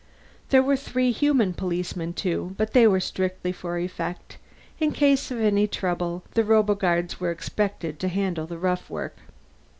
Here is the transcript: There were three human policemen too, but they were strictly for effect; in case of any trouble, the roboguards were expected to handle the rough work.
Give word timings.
There 0.49 0.63
were 0.63 0.77
three 0.77 1.11
human 1.11 1.53
policemen 1.53 2.13
too, 2.13 2.55
but 2.57 2.73
they 2.73 2.87
were 2.87 2.99
strictly 2.99 3.51
for 3.51 3.77
effect; 3.77 4.39
in 4.79 4.93
case 4.93 5.29
of 5.29 5.39
any 5.39 5.67
trouble, 5.67 6.23
the 6.31 6.43
roboguards 6.43 7.19
were 7.19 7.29
expected 7.29 7.99
to 7.99 8.07
handle 8.07 8.47
the 8.47 8.57
rough 8.57 8.89
work. 8.89 9.17